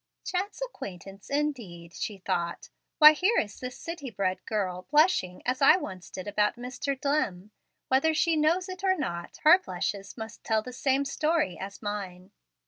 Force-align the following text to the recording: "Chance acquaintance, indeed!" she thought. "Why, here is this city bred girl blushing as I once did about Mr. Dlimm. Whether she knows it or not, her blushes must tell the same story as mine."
"Chance 0.23 0.63
acquaintance, 0.65 1.29
indeed!" 1.29 1.93
she 1.93 2.17
thought. 2.17 2.69
"Why, 2.97 3.11
here 3.11 3.37
is 3.37 3.59
this 3.59 3.77
city 3.77 4.09
bred 4.09 4.43
girl 4.47 4.87
blushing 4.89 5.43
as 5.45 5.61
I 5.61 5.77
once 5.77 6.09
did 6.09 6.27
about 6.27 6.55
Mr. 6.55 6.99
Dlimm. 6.99 7.51
Whether 7.87 8.15
she 8.15 8.35
knows 8.35 8.67
it 8.67 8.83
or 8.83 8.95
not, 8.95 9.37
her 9.43 9.59
blushes 9.59 10.17
must 10.17 10.43
tell 10.43 10.63
the 10.63 10.73
same 10.73 11.05
story 11.05 11.55
as 11.59 11.83
mine." 11.83 12.31